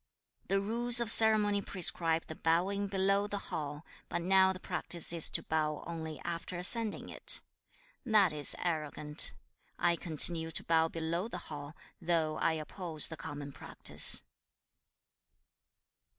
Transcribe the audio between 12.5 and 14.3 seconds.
oppose the common practice.'